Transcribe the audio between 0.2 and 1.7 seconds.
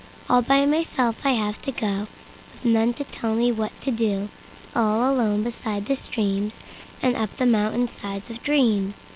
All by myself I have